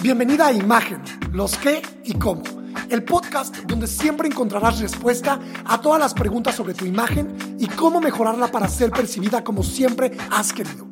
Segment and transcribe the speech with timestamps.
[0.00, 1.02] Bienvenida a Imagen,
[1.32, 2.44] los qué y cómo.
[2.88, 8.00] El podcast donde siempre encontrarás respuesta a todas las preguntas sobre tu imagen y cómo
[8.00, 10.86] mejorarla para ser percibida como siempre has querido.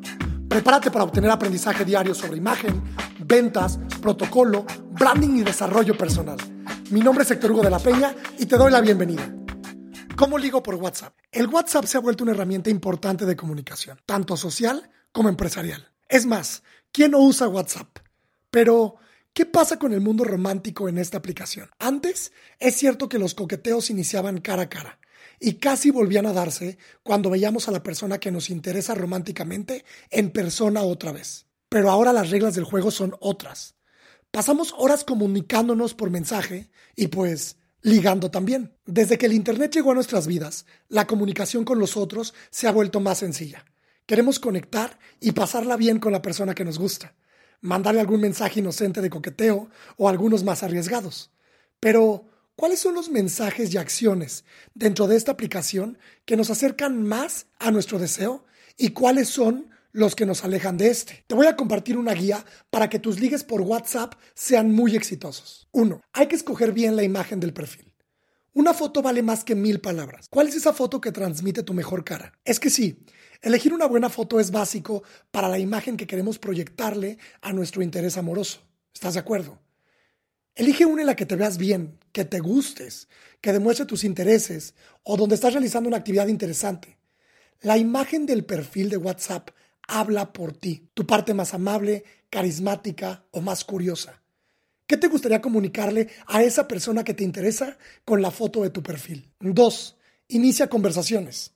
[0.49, 2.83] Prepárate para obtener aprendizaje diario sobre imagen,
[3.19, 6.37] ventas, protocolo, branding y desarrollo personal.
[6.91, 9.33] Mi nombre es Héctor Hugo de la Peña y te doy la bienvenida.
[10.17, 11.13] ¿Cómo ligo por WhatsApp?
[11.31, 15.93] El WhatsApp se ha vuelto una herramienta importante de comunicación, tanto social como empresarial.
[16.09, 16.61] Es más,
[16.91, 17.87] ¿quién no usa WhatsApp?
[18.57, 18.95] Pero,
[19.33, 21.69] ¿qué pasa con el mundo romántico en esta aplicación?
[21.77, 24.99] Antes, es cierto que los coqueteos iniciaban cara a cara
[25.39, 30.31] y casi volvían a darse cuando veíamos a la persona que nos interesa románticamente en
[30.31, 31.45] persona otra vez.
[31.69, 33.75] Pero ahora las reglas del juego son otras.
[34.31, 38.75] Pasamos horas comunicándonos por mensaje y pues ligando también.
[38.87, 42.71] Desde que el Internet llegó a nuestras vidas, la comunicación con los otros se ha
[42.71, 43.65] vuelto más sencilla.
[44.07, 47.13] Queremos conectar y pasarla bien con la persona que nos gusta
[47.61, 51.31] mandarle algún mensaje inocente de coqueteo o algunos más arriesgados.
[51.79, 52.25] Pero,
[52.55, 57.71] ¿cuáles son los mensajes y acciones dentro de esta aplicación que nos acercan más a
[57.71, 58.45] nuestro deseo
[58.77, 61.23] y cuáles son los que nos alejan de este?
[61.27, 65.67] Te voy a compartir una guía para que tus ligues por WhatsApp sean muy exitosos.
[65.71, 66.01] 1.
[66.13, 67.86] Hay que escoger bien la imagen del perfil.
[68.57, 70.25] Una foto vale más que mil palabras.
[70.31, 72.33] ¿Cuál es esa foto que transmite tu mejor cara?
[72.43, 73.05] Es que sí,
[73.43, 78.17] Elegir una buena foto es básico para la imagen que queremos proyectarle a nuestro interés
[78.17, 78.61] amoroso.
[78.91, 79.59] ¿Estás de acuerdo?
[80.55, 83.09] Elige una en la que te veas bien, que te gustes,
[83.41, 86.97] que demuestre tus intereses o donde estás realizando una actividad interesante.
[87.61, 89.51] La imagen del perfil de WhatsApp
[89.87, 94.23] habla por ti, tu parte más amable, carismática o más curiosa.
[94.87, 98.81] ¿Qué te gustaría comunicarle a esa persona que te interesa con la foto de tu
[98.81, 99.29] perfil?
[99.41, 99.97] 2.
[100.29, 101.51] Inicia conversaciones.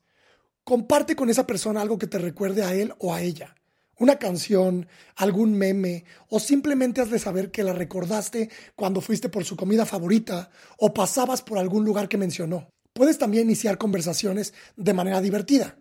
[0.66, 3.56] Comparte con esa persona algo que te recuerde a él o a ella.
[3.98, 9.46] Una canción, algún meme o simplemente has de saber que la recordaste cuando fuiste por
[9.46, 12.68] su comida favorita o pasabas por algún lugar que mencionó.
[12.92, 15.78] Puedes también iniciar conversaciones de manera divertida.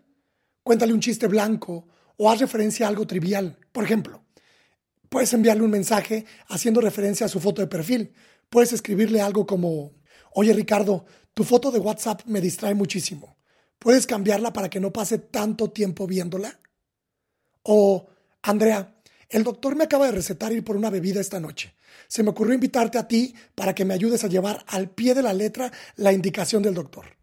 [0.63, 3.59] Cuéntale un chiste blanco o haz referencia a algo trivial.
[3.73, 4.23] Por ejemplo,
[5.11, 8.15] puedes enviarle un mensaje haciendo referencia a su foto de perfil.
[8.49, 9.93] Puedes escribirle algo como,
[10.33, 11.05] oye Ricardo,
[11.35, 13.37] tu foto de WhatsApp me distrae muchísimo.
[13.79, 16.61] ¿Puedes cambiarla para que no pase tanto tiempo viéndola?
[17.63, 18.09] O,
[18.43, 21.75] Andrea, el doctor me acaba de recetar ir por una bebida esta noche.
[22.07, 25.23] Se me ocurrió invitarte a ti para que me ayudes a llevar al pie de
[25.23, 27.17] la letra la indicación del doctor.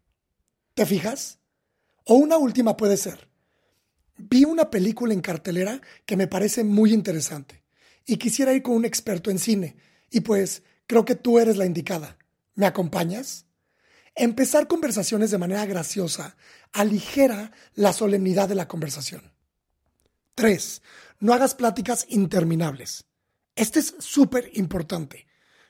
[0.74, 1.38] ¿Te fijas?
[2.04, 3.28] O una última puede ser.
[4.16, 7.67] Vi una película en cartelera que me parece muy interesante
[8.08, 9.76] y quisiera ir con un experto en cine
[10.10, 12.16] y pues creo que tú eres la indicada.
[12.54, 13.44] ¿Me acompañas?
[14.14, 16.36] Empezar conversaciones de manera graciosa
[16.72, 19.30] aligera la solemnidad de la conversación.
[20.36, 20.82] 3.
[21.20, 23.04] No hagas pláticas interminables.
[23.54, 25.26] Este es súper importante.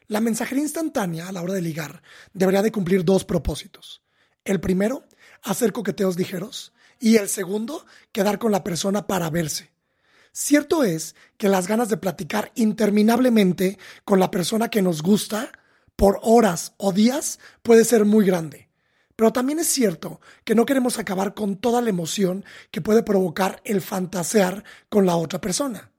[0.07, 4.03] La mensajería instantánea a la hora de ligar debería de cumplir dos propósitos.
[4.45, 5.05] El primero,
[5.43, 9.73] hacer coqueteos ligeros y el segundo, quedar con la persona para verse.
[10.33, 15.51] Cierto es que las ganas de platicar interminablemente con la persona que nos gusta
[15.97, 18.69] por horas o días puede ser muy grande.
[19.17, 23.61] Pero también es cierto que no queremos acabar con toda la emoción que puede provocar
[23.65, 25.91] el fantasear con la otra persona.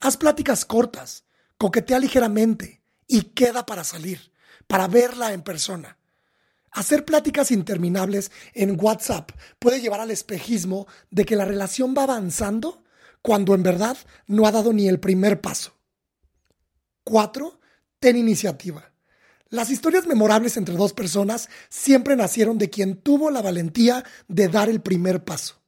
[0.00, 1.24] Haz pláticas cortas,
[1.58, 4.32] coquetea ligeramente y queda para salir,
[4.66, 5.98] para verla en persona.
[6.70, 12.83] Hacer pláticas interminables en WhatsApp puede llevar al espejismo de que la relación va avanzando
[13.24, 13.96] cuando en verdad
[14.26, 15.72] no ha dado ni el primer paso.
[17.04, 17.58] 4.
[17.98, 18.92] Ten iniciativa.
[19.48, 24.68] Las historias memorables entre dos personas siempre nacieron de quien tuvo la valentía de dar
[24.68, 25.62] el primer paso.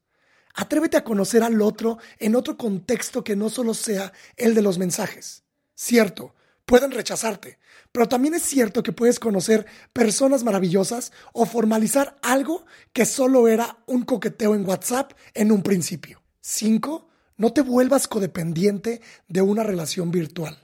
[0.53, 4.77] Atrévete a conocer al otro en otro contexto que no solo sea el de los
[4.77, 5.45] mensajes.
[5.75, 6.35] Cierto,
[6.67, 7.59] pueden rechazarte,
[7.91, 13.79] pero también es cierto que puedes conocer personas maravillosas o formalizar algo que solo era
[13.87, 16.23] un coqueteo en WhatsApp en un principio.
[16.43, 17.09] 5.
[17.37, 20.59] No te vuelvas codependiente de una relación virtual.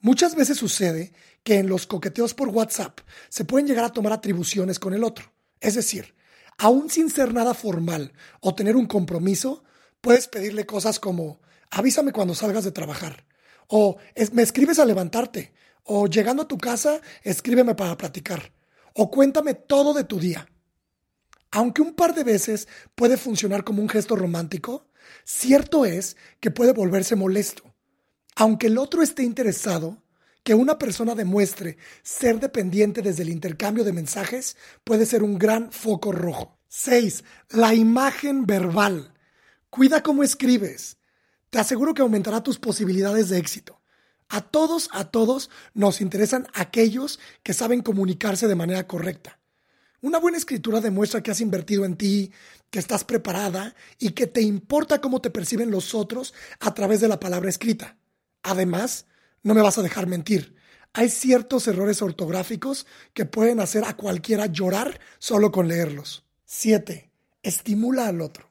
[0.00, 1.12] Muchas veces sucede
[1.42, 3.00] que en los coqueteos por WhatsApp
[3.30, 5.32] se pueden llegar a tomar atribuciones con el otro.
[5.60, 6.14] Es decir,
[6.58, 9.64] aún sin ser nada formal o tener un compromiso,
[10.02, 11.40] puedes pedirle cosas como
[11.70, 13.24] avísame cuando salgas de trabajar,
[13.66, 13.96] o
[14.32, 18.52] me escribes a levantarte, o llegando a tu casa, escríbeme para platicar,
[18.94, 20.46] o cuéntame todo de tu día.
[21.54, 24.86] Aunque un par de veces puede funcionar como un gesto romántico,
[25.24, 27.74] cierto es que puede volverse molesto
[28.34, 30.02] aunque el otro esté interesado,
[30.42, 35.72] que una persona demuestre ser dependiente desde el intercambio de mensajes puede ser un gran
[35.72, 36.58] foco rojo.
[36.68, 37.24] 6.
[37.50, 39.14] La imagen verbal.
[39.70, 40.98] Cuida cómo escribes.
[41.48, 43.80] Te aseguro que aumentará tus posibilidades de éxito.
[44.28, 49.38] A todos, a todos nos interesan aquellos que saben comunicarse de manera correcta.
[50.04, 52.30] Una buena escritura demuestra que has invertido en ti,
[52.68, 57.08] que estás preparada y que te importa cómo te perciben los otros a través de
[57.08, 57.96] la palabra escrita.
[58.42, 59.06] Además,
[59.42, 60.56] no me vas a dejar mentir.
[60.92, 66.26] Hay ciertos errores ortográficos que pueden hacer a cualquiera llorar solo con leerlos.
[66.44, 67.10] 7.
[67.42, 68.50] Estimula al otro.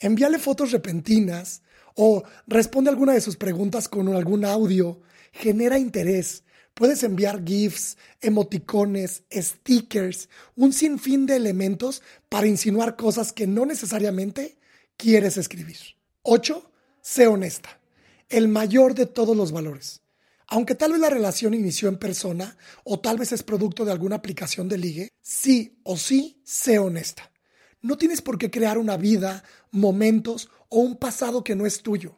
[0.00, 1.62] Envíale fotos repentinas
[1.94, 5.00] o responde alguna de sus preguntas con algún audio.
[5.30, 6.42] Genera interés.
[6.74, 14.56] Puedes enviar GIFs, emoticones, stickers, un sinfín de elementos para insinuar cosas que no necesariamente
[14.96, 15.76] quieres escribir.
[16.22, 16.70] 8.
[17.02, 17.80] Sé honesta.
[18.28, 20.00] El mayor de todos los valores.
[20.46, 24.16] Aunque tal vez la relación inició en persona o tal vez es producto de alguna
[24.16, 27.32] aplicación de ligue, sí o sí sé honesta.
[27.80, 32.16] No tienes por qué crear una vida, momentos o un pasado que no es tuyo.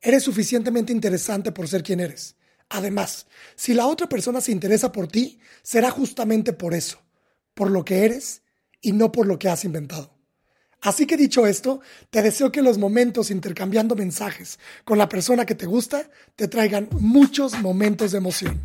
[0.00, 2.36] Eres suficientemente interesante por ser quien eres.
[2.72, 6.98] Además, si la otra persona se interesa por ti, será justamente por eso,
[7.52, 8.40] por lo que eres
[8.80, 10.10] y no por lo que has inventado.
[10.80, 15.54] Así que dicho esto, te deseo que los momentos intercambiando mensajes con la persona que
[15.54, 18.58] te gusta te traigan muchos momentos de emoción.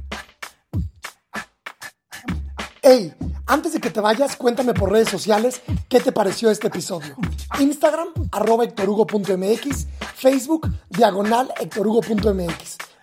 [2.81, 3.13] Hey,
[3.45, 7.18] antes de que te vayas, cuéntame por redes sociales qué te pareció este episodio.
[7.60, 12.87] Instagram, arroba hectorhugo.mx, Facebook, diagonal hectorhugo.mx.